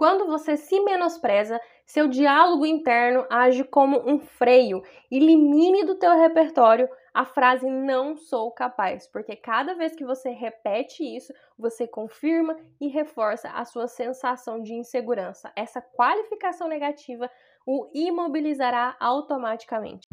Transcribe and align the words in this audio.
Quando 0.00 0.26
você 0.26 0.56
se 0.56 0.80
menospreza, 0.80 1.60
seu 1.84 2.08
diálogo 2.08 2.64
interno 2.64 3.26
age 3.28 3.64
como 3.64 4.00
um 4.10 4.18
freio. 4.18 4.82
Elimine 5.10 5.84
do 5.84 5.94
teu 5.94 6.16
repertório 6.16 6.88
a 7.12 7.26
frase 7.26 7.68
não 7.68 8.16
sou 8.16 8.50
capaz, 8.50 9.06
porque 9.06 9.36
cada 9.36 9.74
vez 9.74 9.94
que 9.94 10.02
você 10.02 10.30
repete 10.30 11.04
isso, 11.04 11.34
você 11.58 11.86
confirma 11.86 12.56
e 12.80 12.88
reforça 12.88 13.50
a 13.50 13.62
sua 13.66 13.86
sensação 13.88 14.62
de 14.62 14.72
insegurança. 14.72 15.52
Essa 15.54 15.82
qualificação 15.82 16.66
negativa 16.66 17.30
o 17.66 17.90
imobilizará 17.92 18.96
automaticamente. 18.98 20.08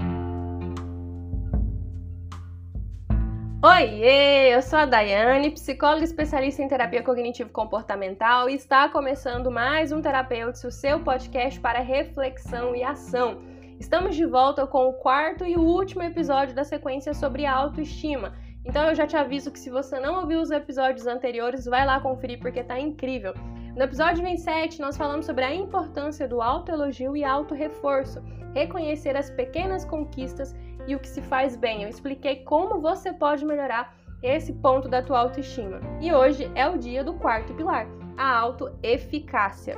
Oiê, 3.59 4.53
eu 4.55 4.61
sou 4.61 4.77
a 4.77 4.85
Daiane, 4.85 5.49
psicóloga 5.49 6.03
especialista 6.03 6.61
em 6.61 6.67
terapia 6.67 7.01
cognitivo-comportamental 7.01 8.47
e 8.47 8.53
está 8.53 8.87
começando 8.87 9.49
mais 9.49 9.91
um 9.91 9.99
Terapeutas, 9.99 10.63
o 10.63 10.69
seu 10.69 10.99
podcast 10.99 11.59
para 11.59 11.79
reflexão 11.79 12.75
e 12.75 12.83
ação. 12.83 13.41
Estamos 13.79 14.15
de 14.15 14.27
volta 14.27 14.67
com 14.67 14.87
o 14.87 14.93
quarto 14.93 15.43
e 15.43 15.55
último 15.55 16.03
episódio 16.03 16.53
da 16.53 16.63
sequência 16.63 17.15
sobre 17.15 17.47
autoestima. 17.47 18.35
Então 18.63 18.89
eu 18.89 18.93
já 18.93 19.07
te 19.07 19.17
aviso 19.17 19.49
que 19.49 19.59
se 19.59 19.71
você 19.71 19.99
não 19.99 20.19
ouviu 20.19 20.39
os 20.39 20.51
episódios 20.51 21.07
anteriores, 21.07 21.65
vai 21.65 21.83
lá 21.83 21.99
conferir 21.99 22.37
porque 22.37 22.63
tá 22.63 22.79
incrível. 22.79 23.33
No 23.77 23.83
episódio 23.83 24.23
27, 24.23 24.81
nós 24.81 24.97
falamos 24.97 25.27
sobre 25.27 25.43
a 25.43 25.53
importância 25.53 26.27
do 26.27 26.41
autoelogio 26.41 27.15
e 27.15 27.23
auto-reforço, 27.23 28.23
reconhecer 28.55 29.15
as 29.15 29.29
pequenas 29.29 29.85
conquistas 29.85 30.55
e 30.87 30.95
o 30.95 30.99
que 30.99 31.07
se 31.07 31.21
faz 31.21 31.55
bem. 31.55 31.83
Eu 31.83 31.89
expliquei 31.89 32.37
como 32.37 32.81
você 32.81 33.13
pode 33.13 33.45
melhorar 33.45 33.95
esse 34.23 34.51
ponto 34.51 34.89
da 34.89 35.03
tua 35.03 35.19
autoestima. 35.19 35.79
E 36.01 36.11
hoje 36.11 36.51
é 36.55 36.67
o 36.67 36.79
dia 36.79 37.03
do 37.03 37.13
quarto 37.13 37.53
pilar, 37.53 37.85
a 38.17 38.35
autoeficácia. 38.39 39.77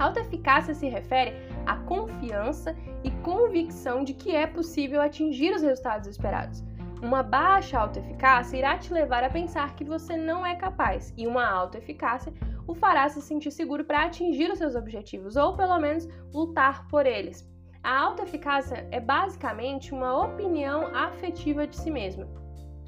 Autoeficácia 0.00 0.74
se 0.74 0.88
refere 0.88 1.32
à 1.64 1.76
confiança 1.76 2.76
e 3.04 3.10
convicção 3.22 4.02
de 4.02 4.14
que 4.14 4.34
é 4.34 4.48
possível 4.48 5.00
atingir 5.00 5.54
os 5.54 5.62
resultados 5.62 6.08
esperados. 6.08 6.64
Uma 7.02 7.20
baixa 7.20 7.80
autoeficácia 7.80 8.56
irá 8.56 8.78
te 8.78 8.94
levar 8.94 9.24
a 9.24 9.28
pensar 9.28 9.74
que 9.74 9.82
você 9.82 10.16
não 10.16 10.46
é 10.46 10.54
capaz, 10.54 11.12
e 11.16 11.26
uma 11.26 11.44
autoeficácia 11.44 12.32
o 12.64 12.74
fará 12.74 13.08
se 13.08 13.20
sentir 13.20 13.50
seguro 13.50 13.84
para 13.84 14.04
atingir 14.04 14.48
os 14.52 14.58
seus 14.58 14.76
objetivos 14.76 15.34
ou 15.34 15.56
pelo 15.56 15.80
menos 15.80 16.08
lutar 16.32 16.86
por 16.86 17.04
eles. 17.04 17.44
A 17.82 17.98
autoeficácia 17.98 18.86
é 18.92 19.00
basicamente 19.00 19.92
uma 19.92 20.16
opinião 20.16 20.94
afetiva 20.94 21.66
de 21.66 21.74
si 21.74 21.90
mesma. 21.90 22.28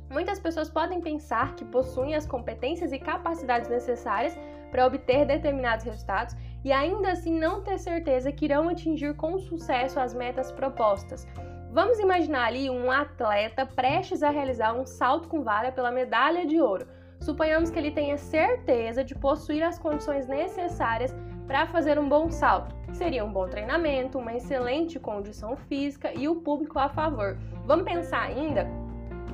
Muitas 0.08 0.38
pessoas 0.38 0.70
podem 0.70 1.00
pensar 1.00 1.56
que 1.56 1.64
possuem 1.64 2.14
as 2.14 2.24
competências 2.24 2.92
e 2.92 3.00
capacidades 3.00 3.68
necessárias 3.68 4.38
para 4.70 4.86
obter 4.86 5.26
determinados 5.26 5.84
resultados 5.84 6.36
e 6.64 6.70
ainda 6.70 7.10
assim 7.10 7.36
não 7.36 7.64
ter 7.64 7.78
certeza 7.80 8.30
que 8.30 8.44
irão 8.44 8.68
atingir 8.68 9.16
com 9.16 9.40
sucesso 9.40 9.98
as 9.98 10.14
metas 10.14 10.52
propostas. 10.52 11.26
Vamos 11.74 11.98
imaginar 11.98 12.46
ali 12.46 12.70
um 12.70 12.88
atleta 12.88 13.66
prestes 13.66 14.22
a 14.22 14.30
realizar 14.30 14.72
um 14.74 14.86
salto 14.86 15.26
com 15.26 15.42
vara 15.42 15.72
pela 15.72 15.90
medalha 15.90 16.46
de 16.46 16.60
ouro. 16.60 16.86
Suponhamos 17.18 17.68
que 17.68 17.76
ele 17.76 17.90
tenha 17.90 18.16
certeza 18.16 19.02
de 19.02 19.12
possuir 19.12 19.60
as 19.64 19.76
condições 19.76 20.28
necessárias 20.28 21.12
para 21.48 21.66
fazer 21.66 21.98
um 21.98 22.08
bom 22.08 22.30
salto. 22.30 22.72
Seria 22.92 23.24
um 23.24 23.32
bom 23.32 23.48
treinamento, 23.48 24.20
uma 24.20 24.36
excelente 24.36 25.00
condição 25.00 25.56
física 25.56 26.12
e 26.16 26.28
o 26.28 26.36
público 26.36 26.78
a 26.78 26.88
favor. 26.88 27.36
Vamos 27.64 27.84
pensar 27.84 28.22
ainda 28.22 28.68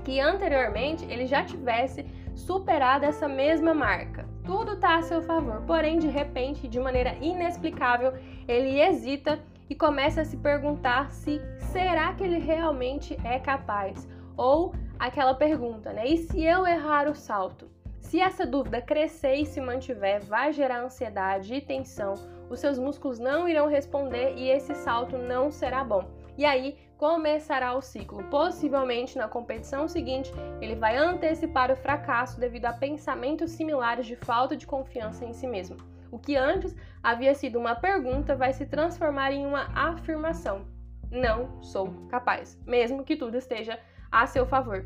que 0.02 0.18
anteriormente 0.18 1.04
ele 1.12 1.26
já 1.26 1.44
tivesse 1.44 2.06
superado 2.34 3.04
essa 3.04 3.28
mesma 3.28 3.74
marca. 3.74 4.26
Tudo 4.46 4.72
está 4.72 4.96
a 4.96 5.02
seu 5.02 5.20
favor, 5.20 5.60
porém, 5.66 5.98
de 5.98 6.08
repente, 6.08 6.66
de 6.66 6.80
maneira 6.80 7.14
inexplicável, 7.20 8.14
ele 8.48 8.80
hesita 8.80 9.38
e 9.70 9.74
começa 9.76 10.22
a 10.22 10.24
se 10.24 10.36
perguntar 10.36 11.12
se 11.12 11.40
será 11.72 12.12
que 12.12 12.24
ele 12.24 12.38
realmente 12.38 13.16
é 13.24 13.38
capaz? 13.38 14.06
Ou 14.36 14.74
aquela 14.98 15.32
pergunta, 15.32 15.92
né? 15.92 16.06
E 16.08 16.18
se 16.18 16.42
eu 16.42 16.66
errar 16.66 17.08
o 17.08 17.14
salto? 17.14 17.70
Se 18.00 18.18
essa 18.20 18.44
dúvida 18.44 18.82
crescer 18.82 19.36
e 19.36 19.46
se 19.46 19.60
mantiver, 19.60 20.20
vai 20.24 20.52
gerar 20.52 20.82
ansiedade 20.82 21.54
e 21.54 21.60
tensão, 21.60 22.14
os 22.50 22.58
seus 22.58 22.76
músculos 22.76 23.20
não 23.20 23.48
irão 23.48 23.68
responder 23.68 24.34
e 24.36 24.48
esse 24.48 24.74
salto 24.74 25.16
não 25.16 25.52
será 25.52 25.84
bom. 25.84 26.04
E 26.36 26.44
aí 26.44 26.76
começará 26.96 27.72
o 27.76 27.80
ciclo. 27.80 28.24
Possivelmente 28.24 29.16
na 29.16 29.28
competição 29.28 29.86
seguinte, 29.86 30.32
ele 30.60 30.74
vai 30.74 30.96
antecipar 30.96 31.70
o 31.70 31.76
fracasso 31.76 32.40
devido 32.40 32.66
a 32.66 32.72
pensamentos 32.72 33.52
similares 33.52 34.06
de 34.06 34.16
falta 34.16 34.56
de 34.56 34.66
confiança 34.66 35.24
em 35.24 35.32
si 35.32 35.46
mesmo. 35.46 35.76
O 36.10 36.18
que 36.18 36.36
antes 36.36 36.74
havia 37.02 37.34
sido 37.34 37.58
uma 37.58 37.74
pergunta 37.74 38.34
vai 38.34 38.52
se 38.52 38.66
transformar 38.66 39.32
em 39.32 39.46
uma 39.46 39.68
afirmação: 39.74 40.66
não 41.10 41.62
sou 41.62 42.06
capaz, 42.08 42.58
mesmo 42.66 43.04
que 43.04 43.16
tudo 43.16 43.36
esteja 43.36 43.78
a 44.10 44.26
seu 44.26 44.46
favor. 44.46 44.84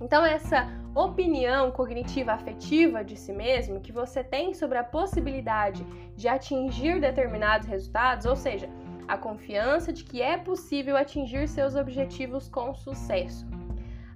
Então, 0.00 0.24
essa 0.24 0.66
opinião 0.94 1.70
cognitiva 1.70 2.32
afetiva 2.32 3.04
de 3.04 3.16
si 3.16 3.32
mesmo 3.32 3.80
que 3.80 3.92
você 3.92 4.24
tem 4.24 4.52
sobre 4.52 4.78
a 4.78 4.84
possibilidade 4.84 5.84
de 6.16 6.28
atingir 6.28 7.00
determinados 7.00 7.66
resultados, 7.66 8.26
ou 8.26 8.36
seja, 8.36 8.68
a 9.06 9.16
confiança 9.16 9.92
de 9.92 10.04
que 10.04 10.20
é 10.20 10.36
possível 10.36 10.96
atingir 10.96 11.46
seus 11.48 11.74
objetivos 11.74 12.48
com 12.48 12.74
sucesso. 12.74 13.46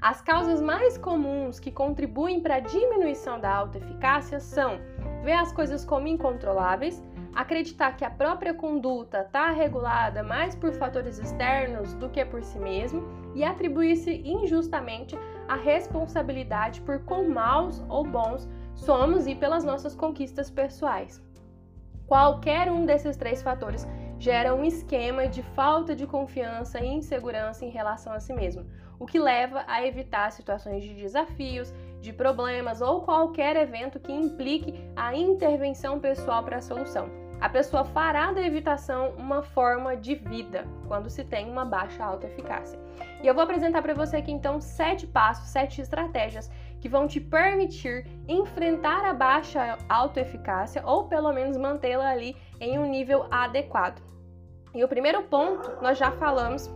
As 0.01 0.21
causas 0.21 0.61
mais 0.61 0.97
comuns 0.97 1.59
que 1.59 1.73
contribuem 1.73 2.41
para 2.41 2.57
a 2.57 2.61
diminuição 2.61 3.41
da 3.41 3.53
autoeficácia 3.53 4.39
são 4.39 4.79
ver 5.25 5.33
as 5.33 5.51
coisas 5.51 5.85
como 5.85 6.07
incontroláveis, 6.07 7.03
acreditar 7.35 7.97
que 7.97 8.05
a 8.05 8.11
própria 8.11 8.55
conduta 8.55 9.23
está 9.23 9.51
regulada 9.51 10.23
mais 10.23 10.55
por 10.55 10.73
fatores 10.73 11.19
externos 11.19 11.95
do 11.95 12.09
que 12.09 12.25
por 12.25 12.45
si 12.45 12.61
mesmo 12.61 13.03
e 13.35 13.43
atribuir-se 13.43 14.23
injustamente 14.25 15.19
a 15.49 15.57
responsabilidade 15.57 16.81
por 16.83 17.01
quão 17.01 17.29
maus 17.29 17.85
ou 17.89 18.05
bons 18.05 18.49
somos 18.77 19.27
e 19.27 19.35
pelas 19.35 19.65
nossas 19.65 19.97
conquistas 19.97 20.49
pessoais. 20.49 21.21
Qualquer 22.07 22.71
um 22.71 22.87
desses 22.87 23.17
três 23.17 23.43
fatores 23.43 23.85
gera 24.19 24.55
um 24.55 24.65
esquema 24.65 25.29
de 25.29 25.43
falta 25.43 25.95
de 25.95 26.07
confiança 26.07 26.81
e 26.81 26.89
insegurança 26.89 27.65
em 27.65 27.71
relação 27.71 28.13
a 28.13 28.21
si 28.21 28.33
mesmo, 28.33 28.67
o 28.99 29.07
que 29.07 29.19
leva 29.19 29.65
a 29.67 29.87
evitar 29.87 30.33
situações 30.33 30.83
de 30.83 30.93
desafios, 30.95 31.73
de 32.01 32.13
problemas 32.13 32.81
ou 32.81 33.03
qualquer 33.03 33.57
evento 33.57 34.01
que 34.01 34.13
implique 34.13 34.75
a 34.97 35.15
intervenção 35.15 36.01
pessoal 36.01 36.43
para 36.43 36.57
a 36.57 36.63
solução. 36.63 37.09
A 37.41 37.49
pessoa 37.49 37.85
fará 37.85 38.33
da 38.33 38.43
evitação 38.43 39.11
uma 39.17 39.43
forma 39.43 39.97
de 39.97 40.17
vida 40.17 40.67
quando 40.89 41.09
se 41.09 41.23
tem 41.23 41.49
uma 41.49 41.65
baixa 41.65 42.05
autoeficácia. 42.05 42.77
E 43.23 43.29
eu 43.29 43.35
vou 43.35 43.45
apresentar 43.45 43.81
para 43.81 43.95
você 43.95 44.17
aqui 44.17 44.33
então 44.33 44.61
sete 44.61 45.07
passos, 45.07 45.49
sete 45.49 45.81
estratégias 45.81 46.51
que 46.81 46.89
vão 46.89 47.07
te 47.07 47.21
permitir 47.21 48.07
enfrentar 48.27 49.05
a 49.05 49.15
baixa 49.15 49.79
autoeficácia 49.89 50.83
ou 50.85 51.05
pelo 51.05 51.33
menos 51.33 51.57
mantê-la 51.57 52.09
ali 52.09 52.37
em 52.61 52.79
um 52.79 52.89
nível 52.89 53.27
adequado. 53.31 54.03
E 54.75 54.85
o 54.85 54.89
primeiro 54.89 55.23
ponto, 55.25 55.83
nós 55.83 55.99
já 55.99 56.11
falamos 56.13 56.71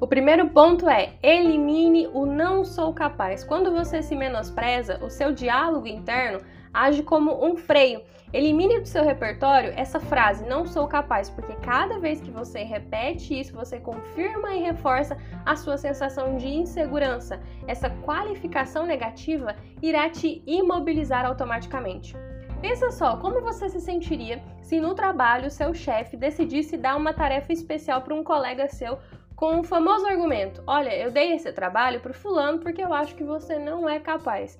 o 0.00 0.06
primeiro 0.06 0.48
ponto 0.50 0.88
é 0.88 1.14
elimine 1.20 2.06
o 2.12 2.24
não 2.24 2.64
sou 2.64 2.94
capaz. 2.94 3.42
Quando 3.42 3.72
você 3.72 4.00
se 4.00 4.14
menospreza, 4.14 5.04
o 5.04 5.10
seu 5.10 5.32
diálogo 5.32 5.88
interno 5.88 6.40
age 6.72 7.02
como 7.02 7.44
um 7.44 7.56
freio. 7.56 8.02
Elimine 8.32 8.78
do 8.78 8.86
seu 8.86 9.02
repertório 9.02 9.72
essa 9.74 9.98
frase 9.98 10.46
não 10.46 10.64
sou 10.64 10.86
capaz, 10.86 11.28
porque 11.30 11.52
cada 11.56 11.98
vez 11.98 12.20
que 12.20 12.30
você 12.30 12.62
repete 12.62 13.40
isso, 13.40 13.52
você 13.54 13.80
confirma 13.80 14.54
e 14.54 14.62
reforça 14.62 15.18
a 15.44 15.56
sua 15.56 15.76
sensação 15.76 16.36
de 16.36 16.46
insegurança. 16.46 17.40
Essa 17.66 17.90
qualificação 17.90 18.86
negativa 18.86 19.56
irá 19.82 20.08
te 20.08 20.44
imobilizar 20.46 21.26
automaticamente. 21.26 22.14
Pensa 22.60 22.90
só, 22.90 23.16
como 23.16 23.40
você 23.40 23.68
se 23.68 23.80
sentiria 23.80 24.42
se 24.60 24.80
no 24.80 24.92
trabalho 24.92 25.48
seu 25.48 25.72
chefe 25.72 26.16
decidisse 26.16 26.76
dar 26.76 26.96
uma 26.96 27.14
tarefa 27.14 27.52
especial 27.52 28.02
para 28.02 28.14
um 28.14 28.24
colega 28.24 28.68
seu 28.68 28.98
com 29.36 29.60
o 29.60 29.62
famoso 29.64 30.04
argumento: 30.06 30.60
Olha, 30.66 30.94
eu 30.96 31.12
dei 31.12 31.34
esse 31.34 31.52
trabalho 31.52 32.00
para 32.00 32.12
fulano 32.12 32.58
porque 32.58 32.82
eu 32.82 32.92
acho 32.92 33.14
que 33.14 33.22
você 33.22 33.60
não 33.60 33.88
é 33.88 34.00
capaz. 34.00 34.58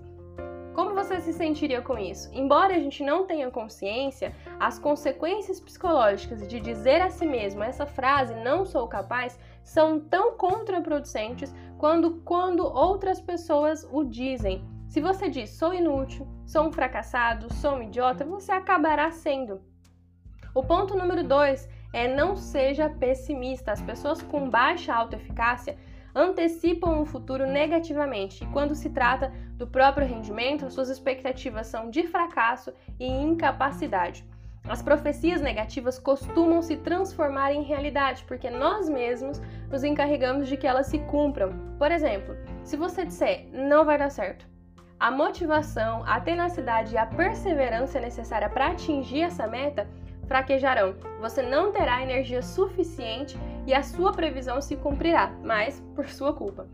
Como 0.75 0.94
você 0.94 1.20
se 1.20 1.32
sentiria 1.32 1.82
com 1.82 1.99
isso? 1.99 2.31
Embora 2.32 2.76
a 2.76 2.78
gente 2.78 3.02
não 3.02 3.26
tenha 3.26 3.50
consciência, 3.50 4.32
as 4.61 4.78
consequências 4.78 5.58
psicológicas 5.58 6.46
de 6.46 6.61
dizer 6.61 7.02
a 7.02 7.11
si 7.11 7.26
mesmo 7.26 7.64
essa 7.64 7.84
frase 7.84 8.32
não 8.37 8.64
sou 8.64 8.87
capaz 8.87 9.37
são 9.64 9.99
tão 9.99 10.37
contraproducentes 10.37 11.52
quando 11.78 12.20
quando 12.25 12.64
outras 12.64 13.20
pessoas 13.20 13.84
o 13.90 14.05
dizem. 14.05 14.77
Se 14.88 15.02
você 15.02 15.29
diz 15.29 15.50
sou 15.50 15.75
inútil, 15.75 16.26
sou 16.46 16.67
um 16.67 16.73
fracassado, 16.73 17.52
sou 17.52 17.75
um 17.75 17.82
idiota, 17.82 18.25
você 18.25 18.50
acabará 18.52 19.11
sendo. 19.11 19.61
O 20.55 20.62
ponto 20.62 20.96
número 20.96 21.23
2 21.23 21.69
é 21.93 22.08
não 22.08 22.35
seja 22.35 22.88
pessimista. 22.88 23.70
As 23.70 23.82
pessoas 23.82 24.23
com 24.23 24.49
baixa 24.49 24.94
autoeficácia 24.94 25.76
antecipam 26.14 27.00
o 27.00 27.05
futuro 27.05 27.46
negativamente 27.46 28.43
e 28.43 28.46
quando 28.46 28.75
se 28.75 28.88
trata 28.88 29.31
do 29.58 29.67
próprio 29.67 30.06
rendimento, 30.06 30.70
suas 30.70 30.88
expectativas 30.88 31.67
são 31.67 31.90
de 31.90 32.06
fracasso 32.06 32.73
e 32.99 33.06
incapacidade. 33.06 34.25
As 34.67 34.82
profecias 34.82 35.43
negativas 35.43 35.99
costumam 35.99 36.62
se 36.62 36.76
transformar 36.79 37.52
em 37.52 37.62
realidade, 37.62 38.25
porque 38.26 38.50
nós 38.50 38.88
mesmos 38.88 39.40
nos 39.70 39.85
encarregamos 39.85 40.49
de 40.49 40.56
que 40.56 40.67
elas 40.67 40.87
se 40.87 40.99
cumpram. 41.00 41.52
Por 41.79 41.93
exemplo, 41.93 42.35
se 42.64 42.76
você 42.76 43.05
disser 43.05 43.49
não 43.52 43.85
vai 43.85 43.96
dar 43.96 44.11
certo, 44.11 44.46
a 44.99 45.11
motivação, 45.11 46.03
a 46.06 46.21
tenacidade 46.21 46.95
e 46.95 46.99
a 46.99 47.06
perseverança 47.06 48.00
necessária 48.00 48.49
para 48.49 48.69
atingir 48.69 49.23
essa 49.23 49.47
meta 49.47 49.87
fraquejarão. 50.27 50.95
Você 51.21 51.41
não 51.41 51.73
terá 51.73 52.03
energia 52.03 52.43
suficiente 52.43 53.39
e 53.67 53.73
a 53.73 53.83
sua 53.83 54.12
previsão 54.12 54.61
se 54.61 54.77
cumprirá, 54.77 55.33
mas 55.43 55.81
por 55.95 56.09
sua 56.09 56.33
culpa. 56.33 56.67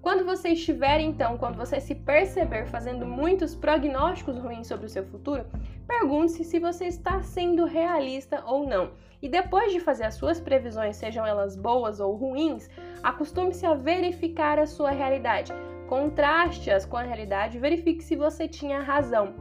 Quando 0.00 0.24
você 0.24 0.48
estiver, 0.48 0.98
então, 1.00 1.38
quando 1.38 1.56
você 1.56 1.80
se 1.80 1.94
perceber 1.94 2.66
fazendo 2.66 3.06
muitos 3.06 3.54
prognósticos 3.54 4.36
ruins 4.36 4.66
sobre 4.66 4.86
o 4.86 4.88
seu 4.88 5.04
futuro, 5.04 5.44
pergunte-se 5.86 6.42
se 6.42 6.58
você 6.58 6.86
está 6.86 7.22
sendo 7.22 7.64
realista 7.64 8.42
ou 8.44 8.66
não. 8.66 8.90
E 9.20 9.28
depois 9.28 9.72
de 9.72 9.78
fazer 9.78 10.04
as 10.04 10.14
suas 10.14 10.40
previsões, 10.40 10.96
sejam 10.96 11.24
elas 11.24 11.54
boas 11.54 12.00
ou 12.00 12.16
ruins, 12.16 12.68
acostume-se 13.00 13.64
a 13.64 13.74
verificar 13.74 14.58
a 14.58 14.66
sua 14.66 14.90
realidade. 14.90 15.52
Contraste-as 15.92 16.86
com 16.86 16.96
a 16.96 17.02
realidade 17.02 17.58
e 17.58 17.60
verifique 17.60 18.02
se 18.02 18.16
você 18.16 18.48
tinha 18.48 18.80
razão. 18.80 19.34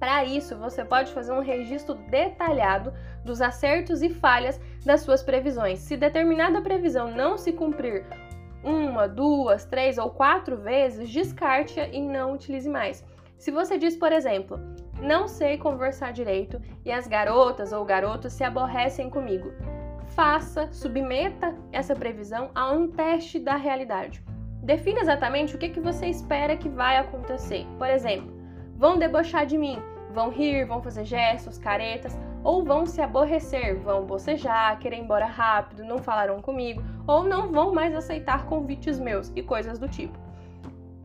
Para 0.00 0.24
isso, 0.24 0.56
você 0.56 0.84
pode 0.84 1.12
fazer 1.12 1.30
um 1.30 1.38
registro 1.38 1.94
detalhado 1.94 2.92
dos 3.24 3.40
acertos 3.40 4.02
e 4.02 4.10
falhas 4.10 4.60
das 4.84 5.02
suas 5.02 5.22
previsões. 5.22 5.78
Se 5.78 5.96
determinada 5.96 6.60
previsão 6.60 7.12
não 7.12 7.38
se 7.38 7.52
cumprir 7.52 8.04
uma, 8.64 9.06
duas, 9.06 9.64
três 9.64 9.96
ou 9.96 10.10
quatro 10.10 10.56
vezes, 10.56 11.08
descarte-a 11.08 11.86
e 11.86 12.02
não 12.02 12.32
utilize 12.32 12.68
mais. 12.68 13.04
Se 13.38 13.52
você 13.52 13.78
diz, 13.78 13.94
por 13.94 14.10
exemplo, 14.10 14.58
não 15.00 15.28
sei 15.28 15.56
conversar 15.56 16.12
direito 16.12 16.60
e 16.84 16.90
as 16.90 17.06
garotas 17.06 17.72
ou 17.72 17.84
garotos 17.84 18.32
se 18.32 18.42
aborrecem 18.42 19.08
comigo, 19.08 19.52
faça, 20.16 20.68
submeta 20.72 21.56
essa 21.70 21.94
previsão 21.94 22.50
a 22.56 22.72
um 22.72 22.88
teste 22.88 23.38
da 23.38 23.54
realidade. 23.54 24.20
Defina 24.62 25.00
exatamente 25.00 25.54
o 25.54 25.58
que, 25.58 25.70
que 25.70 25.80
você 25.80 26.06
espera 26.06 26.56
que 26.56 26.68
vai 26.68 26.98
acontecer. 26.98 27.66
Por 27.78 27.88
exemplo, 27.88 28.30
vão 28.76 28.98
debochar 28.98 29.46
de 29.46 29.56
mim, 29.56 29.78
vão 30.10 30.30
rir, 30.30 30.66
vão 30.66 30.82
fazer 30.82 31.04
gestos, 31.04 31.58
caretas, 31.58 32.18
ou 32.44 32.62
vão 32.64 32.86
se 32.86 33.00
aborrecer, 33.00 33.78
vão 33.78 34.04
bocejar, 34.04 34.78
querer 34.78 34.96
ir 34.96 35.00
embora 35.00 35.26
rápido, 35.26 35.84
não 35.84 35.98
falaram 35.98 36.40
comigo, 36.40 36.82
ou 37.06 37.24
não 37.24 37.50
vão 37.50 37.72
mais 37.72 37.94
aceitar 37.94 38.46
convites 38.46 38.98
meus 38.98 39.32
e 39.34 39.42
coisas 39.42 39.78
do 39.78 39.88
tipo. 39.88 40.18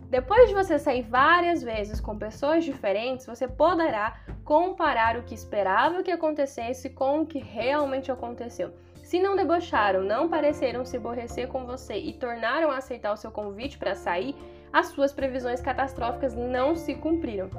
Depois 0.09 0.47
de 0.47 0.55
você 0.55 0.77
sair 0.77 1.01
várias 1.01 1.63
vezes 1.63 1.99
com 1.99 2.17
pessoas 2.17 2.63
diferentes, 2.63 3.25
você 3.25 3.47
poderá 3.47 4.17
comparar 4.43 5.17
o 5.17 5.23
que 5.23 5.33
esperava 5.33 6.03
que 6.03 6.11
acontecesse 6.11 6.89
com 6.89 7.21
o 7.21 7.25
que 7.25 7.39
realmente 7.39 8.11
aconteceu. 8.11 8.71
Se 9.05 9.19
não 9.19 9.35
debocharam, 9.35 10.03
não 10.03 10.27
pareceram 10.27 10.83
se 10.83 10.97
aborrecer 10.97 11.47
com 11.47 11.63
você 11.63 11.95
e 11.95 12.11
tornaram 12.11 12.71
a 12.71 12.77
aceitar 12.77 13.13
o 13.13 13.17
seu 13.17 13.29
convite 13.29 13.77
para 13.77 13.93
sair, 13.93 14.35
as 14.73 14.87
suas 14.87 15.13
previsões 15.13 15.61
catastróficas 15.61 16.33
não 16.33 16.75
se 16.75 16.95
cumpriram. 16.95 17.51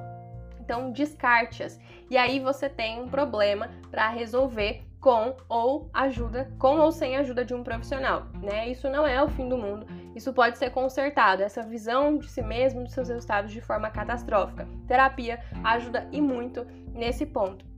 Então, 0.58 0.90
descarte-as. 0.90 1.78
E 2.10 2.16
aí 2.16 2.40
você 2.40 2.68
tem 2.68 3.00
um 3.00 3.08
problema 3.08 3.70
para 3.92 4.08
resolver 4.08 4.82
com 5.00 5.36
ou 5.48 5.88
ajuda, 5.94 6.50
com 6.58 6.80
ou 6.80 6.90
sem 6.90 7.16
ajuda 7.16 7.44
de 7.44 7.54
um 7.54 7.62
profissional, 7.62 8.26
né? 8.42 8.68
Isso 8.68 8.90
não 8.90 9.06
é 9.06 9.22
o 9.22 9.28
fim 9.28 9.48
do 9.48 9.56
mundo. 9.56 9.86
Isso 10.16 10.32
pode 10.32 10.58
ser 10.58 10.70
consertado. 10.70 11.44
Essa 11.44 11.62
visão 11.62 12.18
de 12.18 12.28
si 12.28 12.42
mesmo, 12.42 12.82
dos 12.82 12.92
seus 12.92 13.08
resultados 13.08 13.52
de 13.52 13.60
forma 13.60 13.88
catastrófica. 13.88 14.66
Terapia 14.88 15.38
ajuda 15.62 16.08
e 16.10 16.20
muito 16.20 16.66
nesse 16.92 17.24
ponto. 17.24 17.75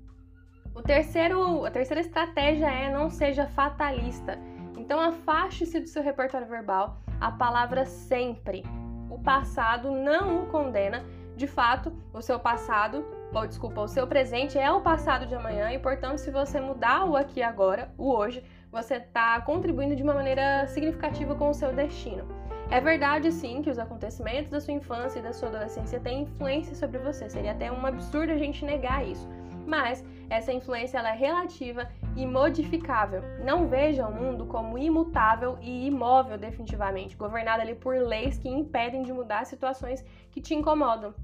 O 0.78 0.82
terceiro, 0.82 1.64
a 1.64 1.72
terceira 1.72 2.00
estratégia 2.00 2.66
é 2.66 2.88
não 2.88 3.10
seja 3.10 3.48
fatalista. 3.48 4.38
Então 4.76 5.00
afaste-se 5.00 5.80
do 5.80 5.88
seu 5.88 6.04
repertório 6.04 6.46
verbal 6.46 6.98
a 7.20 7.32
palavra 7.32 7.84
sempre. 7.84 8.64
O 9.10 9.18
passado 9.18 9.90
não 9.90 10.44
o 10.44 10.46
condena 10.46 11.04
de 11.36 11.48
fato, 11.48 11.92
o 12.12 12.22
seu 12.22 12.38
passado, 12.38 13.04
ou 13.34 13.44
desculpa, 13.44 13.80
o 13.80 13.88
seu 13.88 14.06
presente 14.06 14.56
é 14.56 14.70
o 14.70 14.80
passado 14.80 15.26
de 15.26 15.34
amanhã 15.34 15.72
e, 15.72 15.80
portanto, 15.80 16.18
se 16.18 16.30
você 16.30 16.60
mudar 16.60 17.04
o 17.06 17.16
aqui 17.16 17.42
agora, 17.42 17.92
o 17.98 18.12
hoje, 18.12 18.44
você 18.70 18.98
está 18.98 19.40
contribuindo 19.40 19.96
de 19.96 20.04
uma 20.04 20.14
maneira 20.14 20.64
significativa 20.68 21.34
com 21.34 21.50
o 21.50 21.54
seu 21.54 21.72
destino. 21.72 22.24
É 22.70 22.80
verdade, 22.80 23.32
sim, 23.32 23.62
que 23.62 23.70
os 23.70 23.80
acontecimentos 23.80 24.48
da 24.48 24.60
sua 24.60 24.74
infância 24.74 25.18
e 25.18 25.22
da 25.22 25.32
sua 25.32 25.48
adolescência 25.48 25.98
têm 25.98 26.22
influência 26.22 26.76
sobre 26.76 26.98
você. 26.98 27.28
Seria 27.28 27.50
até 27.50 27.72
um 27.72 27.84
absurdo 27.84 28.32
a 28.32 28.36
gente 28.36 28.64
negar 28.64 29.04
isso. 29.04 29.28
Mas 29.68 30.02
essa 30.30 30.50
influência 30.50 30.98
é 30.98 31.12
relativa 31.12 31.86
e 32.16 32.26
modificável. 32.26 33.22
Não 33.44 33.68
veja 33.68 34.08
o 34.08 34.14
mundo 34.14 34.46
como 34.46 34.78
imutável 34.78 35.58
e 35.60 35.86
imóvel 35.86 36.38
definitivamente, 36.38 37.14
governado 37.14 37.60
ali 37.60 37.74
por 37.74 37.94
leis 37.94 38.38
que 38.38 38.48
impedem 38.48 39.02
de 39.02 39.12
mudar 39.12 39.44
situações 39.44 40.02
que 40.30 40.40
te 40.40 40.54
incomodam. 40.54 41.14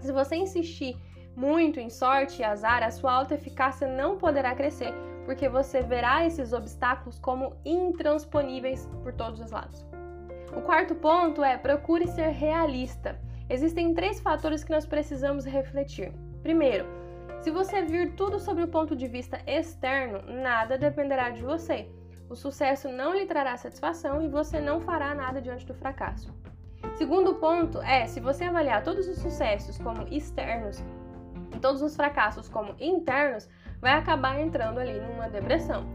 Se 0.00 0.12
você 0.12 0.36
insistir 0.36 0.98
muito 1.34 1.80
em 1.80 1.88
sorte 1.88 2.42
e 2.42 2.44
azar, 2.44 2.82
a 2.82 2.90
sua 2.90 3.12
alta 3.12 3.34
eficácia 3.34 3.88
não 3.88 4.18
poderá 4.18 4.54
crescer, 4.54 4.92
porque 5.24 5.48
você 5.48 5.80
verá 5.80 6.26
esses 6.26 6.52
obstáculos 6.52 7.18
como 7.18 7.56
intransponíveis 7.64 8.86
por 9.02 9.14
todos 9.14 9.40
os 9.40 9.50
lados. 9.50 9.86
O 10.54 10.60
quarto 10.60 10.94
ponto 10.94 11.42
é 11.42 11.56
procure 11.56 12.06
ser 12.06 12.28
realista. 12.28 13.18
Existem 13.48 13.94
três 13.94 14.20
fatores 14.20 14.62
que 14.62 14.70
nós 14.70 14.84
precisamos 14.84 15.46
refletir. 15.46 16.12
Primeiro, 16.42 16.97
se 17.40 17.50
você 17.50 17.82
vir 17.82 18.14
tudo 18.14 18.38
sobre 18.38 18.64
o 18.64 18.68
ponto 18.68 18.96
de 18.96 19.06
vista 19.06 19.40
externo, 19.46 20.22
nada 20.26 20.76
dependerá 20.76 21.30
de 21.30 21.42
você. 21.42 21.88
O 22.28 22.34
sucesso 22.34 22.88
não 22.88 23.14
lhe 23.14 23.26
trará 23.26 23.56
satisfação 23.56 24.20
e 24.20 24.28
você 24.28 24.60
não 24.60 24.80
fará 24.80 25.14
nada 25.14 25.40
diante 25.40 25.64
do 25.64 25.74
fracasso. 25.74 26.34
Segundo 26.96 27.36
ponto 27.36 27.80
é, 27.80 28.06
se 28.06 28.20
você 28.20 28.44
avaliar 28.44 28.82
todos 28.82 29.08
os 29.08 29.18
sucessos 29.18 29.78
como 29.78 30.06
externos 30.08 30.82
e 31.54 31.58
todos 31.58 31.80
os 31.80 31.96
fracassos 31.96 32.48
como 32.48 32.74
internos, 32.78 33.48
vai 33.80 33.92
acabar 33.92 34.40
entrando 34.40 34.78
ali 34.78 35.00
numa 35.00 35.28
depressão. 35.28 35.86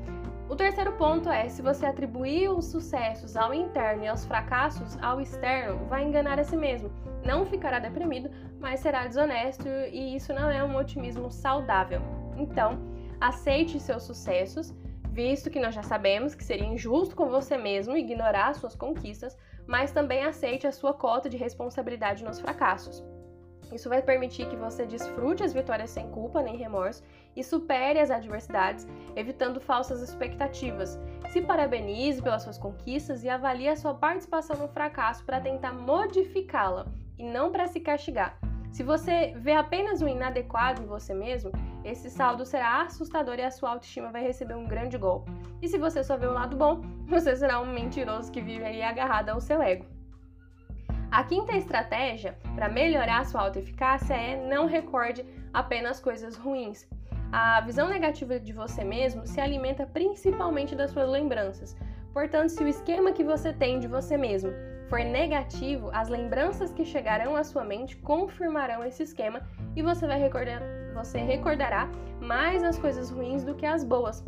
O 0.50 0.56
terceiro 0.56 0.94
ponto 0.94 1.30
é, 1.30 1.48
se 1.50 1.62
você 1.62 1.86
atribuir 1.86 2.50
os 2.50 2.66
sucessos 2.66 3.36
ao 3.36 3.54
interno 3.54 4.06
e 4.06 4.12
os 4.12 4.26
fracassos 4.26 4.98
ao 5.02 5.22
externo, 5.22 5.86
vai 5.88 6.04
enganar 6.04 6.40
a 6.40 6.44
si 6.44 6.58
mesmo. 6.58 6.90
Não 7.26 7.46
ficará 7.46 7.80
deprimido, 7.80 8.30
mas 8.60 8.82
será 8.82 9.08
desonesto 9.08 9.68
e 9.68 10.16
isso 10.16 10.34
não 10.34 10.50
é 10.50 10.64
um 10.64 10.76
otimismo 10.76 11.32
saudável. 11.32 12.02
Então, 12.36 12.80
aceite 13.20 13.80
seus 13.80 14.04
sucessos, 14.04 14.74
visto 15.10 15.50
que 15.50 15.60
nós 15.60 15.74
já 15.74 15.84
sabemos 15.84 16.36
que 16.36 16.44
seria 16.44 16.68
injusto 16.68 17.16
com 17.16 17.30
você 17.30 17.58
mesmo 17.58 17.96
ignorar 17.96 18.54
suas 18.56 18.76
conquistas, 18.76 19.38
mas 19.66 19.92
também 19.92 20.26
aceite 20.26 20.68
a 20.68 20.72
sua 20.72 20.94
cota 20.94 21.30
de 21.30 21.38
responsabilidade 21.38 22.26
nos 22.26 22.42
fracassos. 22.42 23.04
Isso 23.72 23.90
vai 23.90 24.02
permitir 24.02 24.48
que 24.50 24.56
você 24.56 24.86
desfrute 24.86 25.44
as 25.44 25.54
vitórias 25.54 25.90
sem 25.90 26.10
culpa 26.12 26.42
nem 26.42 26.58
remorso 26.58 27.02
e 27.36 27.44
supere 27.44 28.00
as 28.00 28.12
adversidades, 28.12 28.86
evitando 29.16 29.62
falsas 29.62 30.02
expectativas. 30.02 31.00
Se 31.30 31.42
parabenize 31.42 32.22
pelas 32.22 32.44
suas 32.44 32.58
conquistas 32.58 33.24
e 33.24 33.30
avalie 33.30 33.70
a 33.70 33.76
sua 33.76 33.94
participação 33.94 34.58
no 34.58 34.68
fracasso 34.68 35.24
para 35.24 35.40
tentar 35.40 35.74
modificá-la 35.74 36.86
e 37.18 37.24
não 37.24 37.52
para 37.52 37.68
se 37.68 37.80
castigar. 37.80 38.38
Se 38.72 38.82
você 38.82 39.34
vê 39.38 39.54
apenas 39.54 40.02
o 40.02 40.08
inadequado 40.08 40.82
em 40.82 40.88
você 40.88 41.14
mesmo, 41.14 41.52
esse 41.86 42.10
saldo 42.10 42.44
será 42.44 42.82
assustador 42.82 43.36
e 43.38 43.44
a 43.44 43.52
sua 43.52 43.70
autoestima 43.70 44.12
vai 44.12 44.24
receber 44.24 44.56
um 44.56 44.68
grande 44.68 44.98
golpe. 44.98 45.32
E 45.62 45.68
se 45.68 45.78
você 45.78 46.04
só 46.04 46.18
vê 46.18 46.26
o 46.26 46.34
lado 46.34 46.58
bom, 46.58 46.82
você 47.06 47.36
será 47.36 47.62
um 47.62 47.72
mentiroso 47.72 48.32
que 48.32 48.42
vive 48.42 48.64
aí 48.64 48.82
agarrado 48.82 49.30
ao 49.30 49.40
seu 49.40 49.62
ego. 49.62 49.86
A 51.12 51.24
quinta 51.24 51.56
estratégia 51.56 52.36
para 52.56 52.68
melhorar 52.68 53.26
sua 53.26 53.42
autoeficácia 53.42 54.16
é 54.16 54.50
não 54.50 54.66
recorde 54.66 55.24
apenas 55.54 56.00
coisas 56.00 56.36
ruins. 56.36 56.90
A 57.32 57.62
visão 57.62 57.88
negativa 57.88 58.40
de 58.40 58.52
você 58.52 58.84
mesmo 58.84 59.28
se 59.28 59.40
alimenta 59.40 59.86
principalmente 59.86 60.76
das 60.76 60.90
suas 60.90 61.08
lembranças. 61.08 61.76
Portanto, 62.12 62.50
se 62.50 62.64
o 62.64 62.68
esquema 62.68 63.12
que 63.12 63.24
você 63.24 63.54
tem 63.54 63.80
de 63.80 63.88
você 63.88 64.18
mesmo 64.18 64.52
for 64.94 65.04
negativo, 65.04 65.90
as 65.92 66.08
lembranças 66.08 66.72
que 66.72 66.86
chegarão 66.86 67.36
à 67.36 67.44
sua 67.44 67.64
mente 67.64 67.98
confirmarão 67.98 68.86
esse 68.86 69.02
esquema 69.02 69.42
e 69.76 69.82
você 69.82 70.06
vai 70.06 70.20
recordar, 70.20 70.62
você 70.94 71.18
recordará 71.18 71.90
mais 72.22 72.64
as 72.64 72.78
coisas 72.78 73.10
ruins 73.10 73.44
do 73.44 73.56
que 73.56 73.66
as 73.66 73.84
boas. 73.84 74.24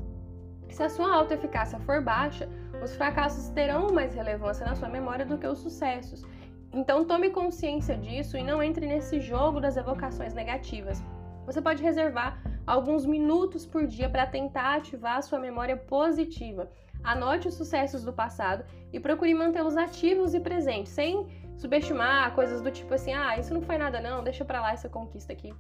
Se 0.72 0.82
a 0.82 0.90
sua 0.90 1.14
autoeficácia 1.14 1.80
for 1.82 2.02
baixa, 2.02 2.50
os 2.84 2.96
fracassos 2.96 3.50
terão 3.50 3.94
mais 3.94 4.16
relevância 4.16 4.66
na 4.66 4.74
sua 4.74 4.90
memória 4.90 5.24
do 5.24 5.38
que 5.38 5.46
os 5.46 5.60
sucessos. 5.60 6.26
Então 6.74 7.06
tome 7.06 7.30
consciência 7.30 7.96
disso 7.96 8.36
e 8.36 8.42
não 8.42 8.64
entre 8.64 8.88
nesse 8.88 9.20
jogo 9.20 9.60
das 9.60 9.78
evocações 9.78 10.34
negativas. 10.34 11.00
Você 11.46 11.62
pode 11.62 11.84
reservar 11.84 12.42
alguns 12.66 13.06
minutos 13.06 13.68
por 13.68 13.86
dia 13.86 14.10
para 14.10 14.26
tentar 14.26 14.78
ativar 14.78 15.18
a 15.18 15.22
sua 15.22 15.38
memória 15.38 15.78
positiva. 15.78 16.72
Anote 17.06 17.48
os 17.48 17.54
sucessos 17.54 18.04
do 18.04 18.12
passado 18.12 18.66
e 18.92 19.00
procure 19.00 19.34
mantê-los 19.34 19.78
ativos 19.78 20.34
e 20.34 20.40
presentes, 20.40 20.92
sem 20.92 21.28
subestimar 21.56 22.34
coisas 22.34 22.62
do 22.62 22.72
tipo 22.72 22.94
assim: 22.94 23.14
ah, 23.14 23.38
isso 23.38 23.54
não 23.54 23.62
foi 23.62 23.78
nada 23.78 24.02
não, 24.02 24.24
deixa 24.24 24.44
pra 24.44 24.62
lá 24.62 24.72
essa 24.72 24.90
conquista 24.90 25.32
aqui. 25.32 25.54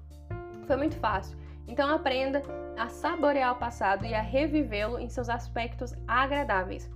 Foi 0.65 0.75
muito 0.75 0.95
fácil. 0.95 1.37
Então 1.67 1.89
aprenda 1.89 2.41
a 2.77 2.89
saborear 2.89 3.53
o 3.53 3.59
passado 3.59 4.05
e 4.05 4.13
a 4.13 4.21
revivê-lo 4.21 4.99
em 4.99 5.07
seus 5.07 5.29
aspectos 5.29 5.93
agradáveis. 6.07 6.89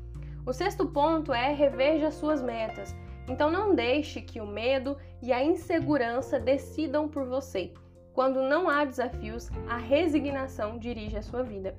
O 0.46 0.54
sexto 0.54 0.88
ponto 0.88 1.32
é 1.32 1.54
reveja 1.54 2.10
suas 2.10 2.42
metas. 2.42 2.96
Então 3.28 3.52
não 3.52 3.76
deixe 3.76 4.22
que 4.22 4.42
o 4.42 4.48
medo 4.48 4.98
e 5.22 5.32
a 5.32 5.44
insegurança 5.44 6.40
decidam 6.40 7.08
por 7.08 7.26
você. 7.26 7.72
Quando 8.14 8.42
não 8.42 8.68
há 8.68 8.84
desafios, 8.84 9.50
a 9.68 9.78
resignação 9.78 10.80
dirige 10.80 11.18
a 11.18 11.22
sua 11.22 11.44
vida. 11.44 11.78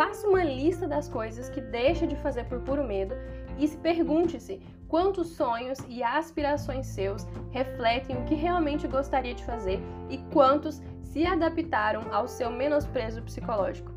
Faça 0.00 0.26
uma 0.26 0.42
lista 0.42 0.88
das 0.88 1.10
coisas 1.10 1.50
que 1.50 1.60
deixa 1.60 2.06
de 2.06 2.16
fazer 2.16 2.44
por 2.44 2.58
puro 2.60 2.82
medo 2.82 3.14
e 3.58 3.68
se 3.68 3.76
pergunte-se 3.76 4.58
quantos 4.88 5.36
sonhos 5.36 5.78
e 5.86 6.02
aspirações 6.02 6.86
seus 6.86 7.26
refletem 7.50 8.16
o 8.16 8.24
que 8.24 8.34
realmente 8.34 8.88
gostaria 8.88 9.34
de 9.34 9.44
fazer 9.44 9.78
e 10.08 10.16
quantos 10.32 10.80
se 11.02 11.26
adaptaram 11.26 12.14
ao 12.14 12.26
seu 12.26 12.50
menosprezo 12.50 13.20
psicológico. 13.20 13.92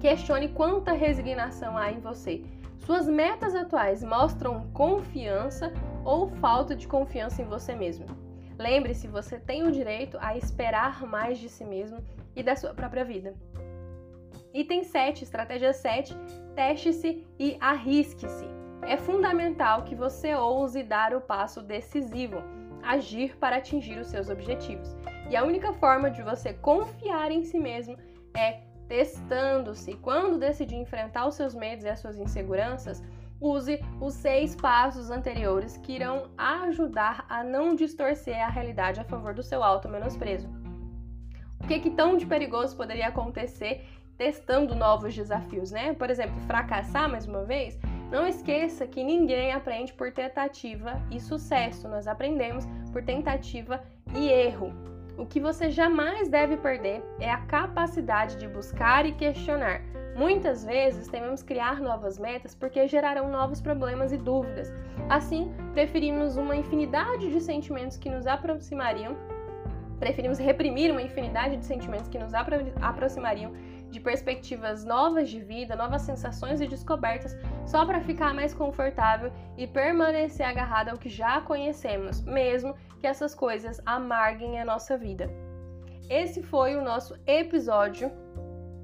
Questione 0.00 0.50
quanta 0.50 0.92
resignação 0.92 1.78
há 1.78 1.90
em 1.90 1.98
você. 1.98 2.44
Suas 2.76 3.08
metas 3.08 3.54
atuais 3.54 4.04
mostram 4.04 4.68
confiança 4.74 5.72
ou 6.04 6.28
falta 6.28 6.76
de 6.76 6.86
confiança 6.86 7.40
em 7.40 7.46
você 7.46 7.74
mesmo. 7.74 8.04
Lembre-se, 8.58 9.08
você 9.08 9.38
tem 9.38 9.62
o 9.62 9.72
direito 9.72 10.18
a 10.20 10.36
esperar 10.36 11.06
mais 11.06 11.38
de 11.38 11.48
si 11.48 11.64
mesmo 11.64 12.04
e 12.36 12.42
da 12.42 12.54
sua 12.54 12.74
própria 12.74 13.02
vida. 13.02 13.32
Item 14.56 14.84
7, 14.84 15.22
estratégia 15.22 15.70
7, 15.74 16.16
teste-se 16.54 17.22
e 17.38 17.58
arrisque-se. 17.60 18.46
É 18.80 18.96
fundamental 18.96 19.82
que 19.82 19.94
você 19.94 20.34
ouse 20.34 20.82
dar 20.82 21.14
o 21.14 21.20
passo 21.20 21.60
decisivo, 21.60 22.42
agir 22.82 23.36
para 23.36 23.56
atingir 23.56 23.98
os 23.98 24.06
seus 24.06 24.30
objetivos. 24.30 24.96
E 25.28 25.36
a 25.36 25.44
única 25.44 25.74
forma 25.74 26.10
de 26.10 26.22
você 26.22 26.54
confiar 26.54 27.30
em 27.30 27.44
si 27.44 27.58
mesmo 27.58 27.98
é 28.34 28.62
testando-se. 28.88 29.92
Quando 29.96 30.38
decidir 30.38 30.76
enfrentar 30.76 31.26
os 31.26 31.34
seus 31.34 31.54
medos 31.54 31.84
e 31.84 31.90
as 31.90 32.00
suas 32.00 32.16
inseguranças, 32.16 33.04
use 33.38 33.78
os 34.00 34.14
seis 34.14 34.56
passos 34.56 35.10
anteriores 35.10 35.76
que 35.76 35.92
irão 35.92 36.30
ajudar 36.38 37.26
a 37.28 37.44
não 37.44 37.74
distorcer 37.74 38.42
a 38.42 38.48
realidade 38.48 39.00
a 39.00 39.04
favor 39.04 39.34
do 39.34 39.42
seu 39.42 39.62
auto-menosprezo. 39.62 40.48
O 41.62 41.66
que, 41.66 41.78
que 41.78 41.90
tão 41.90 42.16
de 42.16 42.24
perigoso 42.24 42.74
poderia 42.74 43.08
acontecer 43.08 43.84
testando 44.16 44.74
novos 44.74 45.14
desafios, 45.14 45.70
né? 45.70 45.94
Por 45.94 46.10
exemplo, 46.10 46.40
fracassar 46.42 47.08
mais 47.10 47.26
uma 47.26 47.44
vez? 47.44 47.78
Não 48.10 48.26
esqueça 48.26 48.86
que 48.86 49.02
ninguém 49.02 49.52
aprende 49.52 49.92
por 49.92 50.12
tentativa 50.12 51.02
e 51.10 51.20
sucesso, 51.20 51.88
nós 51.88 52.06
aprendemos 52.06 52.64
por 52.92 53.02
tentativa 53.02 53.82
e 54.14 54.28
erro. 54.28 54.72
O 55.18 55.24
que 55.24 55.40
você 55.40 55.70
jamais 55.70 56.28
deve 56.28 56.56
perder 56.58 57.02
é 57.18 57.30
a 57.30 57.38
capacidade 57.38 58.36
de 58.36 58.46
buscar 58.46 59.06
e 59.06 59.12
questionar. 59.12 59.80
Muitas 60.14 60.64
vezes 60.64 61.08
tememos 61.08 61.42
criar 61.42 61.80
novas 61.80 62.18
metas 62.18 62.54
porque 62.54 62.86
gerarão 62.86 63.30
novos 63.30 63.60
problemas 63.60 64.12
e 64.12 64.16
dúvidas. 64.16 64.72
Assim, 65.08 65.52
preferimos 65.72 66.36
uma 66.36 66.54
infinidade 66.54 67.30
de 67.30 67.40
sentimentos 67.40 67.96
que 67.96 68.10
nos 68.10 68.26
aproximariam, 68.26 69.16
preferimos 69.98 70.38
reprimir 70.38 70.90
uma 70.90 71.02
infinidade 71.02 71.56
de 71.56 71.64
sentimentos 71.64 72.08
que 72.08 72.18
nos 72.18 72.34
apro 72.34 72.56
aproximariam 72.80 73.52
de 73.90 74.00
perspectivas 74.00 74.84
novas 74.84 75.28
de 75.28 75.40
vida, 75.40 75.76
novas 75.76 76.02
sensações 76.02 76.60
e 76.60 76.66
descobertas, 76.66 77.36
só 77.64 77.84
para 77.86 78.00
ficar 78.00 78.34
mais 78.34 78.52
confortável 78.52 79.32
e 79.56 79.66
permanecer 79.66 80.46
agarrado 80.46 80.90
ao 80.90 80.98
que 80.98 81.08
já 81.08 81.40
conhecemos, 81.40 82.20
mesmo 82.22 82.74
que 83.00 83.06
essas 83.06 83.34
coisas 83.34 83.80
amarguem 83.86 84.60
a 84.60 84.64
nossa 84.64 84.96
vida. 84.96 85.30
Esse 86.08 86.42
foi 86.42 86.76
o 86.76 86.82
nosso 86.82 87.16
episódio 87.26 88.10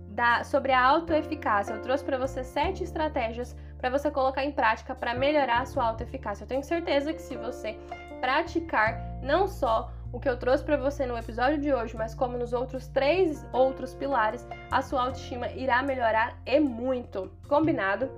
da, 0.09 0.45
sobre 0.45 0.73
a 0.73 0.83
autoeficácia. 0.83 1.75
Eu 1.75 1.83
trouxe 1.83 2.05
para 2.05 2.19
você 2.19 2.43
sete 2.45 2.83
estratégias 2.83 3.57
para 3.79 3.91
você 3.91 4.11
colocar 4.11 4.45
em 4.45 4.53
prática 4.53 4.95
para 4.95 5.15
melhorar 5.15 5.63
a 5.63 5.67
sua 5.67 5.85
autoeficácia. 5.85 6.45
Eu 6.45 6.49
tenho 6.49 6.63
certeza 6.63 7.13
que 7.13 7.21
se 7.21 7.37
você 7.37 7.77
praticar 8.21 9.21
não 9.23 9.49
só 9.49 9.91
o 10.13 10.21
que 10.21 10.29
eu 10.29 10.37
trouxe 10.37 10.63
para 10.63 10.77
você 10.77 11.07
no 11.07 11.17
episódio 11.17 11.59
de 11.59 11.73
hoje, 11.73 11.97
mas 11.97 12.15
como 12.15 12.37
nos 12.37 12.53
outros 12.53 12.87
três 12.87 13.45
outros 13.53 13.95
pilares, 13.95 14.47
a 14.71 14.83
sua 14.83 15.03
autoestima 15.03 15.49
irá 15.53 15.83
melhorar 15.83 16.39
e 16.45 16.61
muito. 16.61 17.31
Combinado? 17.49 18.11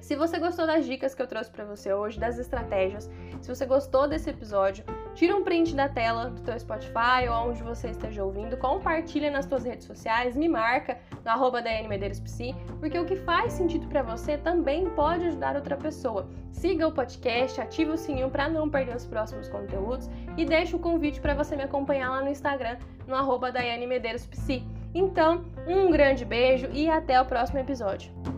Se 0.00 0.14
você 0.14 0.38
gostou 0.38 0.66
das 0.66 0.84
dicas 0.84 1.14
que 1.14 1.22
eu 1.22 1.26
trouxe 1.26 1.50
para 1.50 1.64
você 1.64 1.92
hoje, 1.92 2.20
das 2.20 2.38
estratégias, 2.38 3.10
se 3.40 3.48
você 3.48 3.66
gostou 3.66 4.06
desse 4.06 4.30
episódio, 4.30 4.84
tira 5.14 5.34
um 5.36 5.42
print 5.42 5.74
da 5.74 5.88
tela 5.88 6.30
do 6.30 6.40
teu 6.42 6.58
Spotify 6.58 7.28
ou 7.28 7.50
onde 7.50 7.62
você 7.62 7.88
esteja 7.88 8.24
ouvindo, 8.24 8.56
compartilha 8.56 9.30
nas 9.30 9.46
tuas 9.46 9.64
redes 9.64 9.86
sociais, 9.86 10.36
me 10.36 10.48
marca 10.48 10.98
no 11.24 11.30
arroba 11.30 11.62
Psi, 12.24 12.54
porque 12.80 12.98
o 12.98 13.04
que 13.04 13.16
faz 13.16 13.52
sentido 13.52 13.86
para 13.86 14.02
você 14.02 14.36
também 14.36 14.88
pode 14.90 15.26
ajudar 15.26 15.56
outra 15.56 15.76
pessoa. 15.76 16.28
Siga 16.52 16.86
o 16.86 16.92
podcast, 16.92 17.60
ative 17.60 17.92
o 17.92 17.96
sininho 17.96 18.30
para 18.30 18.48
não 18.48 18.68
perder 18.68 18.96
os 18.96 19.06
próximos 19.06 19.48
conteúdos 19.48 20.08
e 20.36 20.44
deixa 20.44 20.76
o 20.76 20.80
convite 20.80 21.20
para 21.20 21.34
você 21.34 21.56
me 21.56 21.62
acompanhar 21.62 22.10
lá 22.10 22.22
no 22.22 22.28
Instagram, 22.28 22.76
no 23.06 23.14
arroba 23.14 23.52
Psi. 24.30 24.64
Então, 24.94 25.44
um 25.66 25.90
grande 25.90 26.24
beijo 26.24 26.68
e 26.72 26.88
até 26.88 27.20
o 27.20 27.24
próximo 27.24 27.58
episódio. 27.58 28.33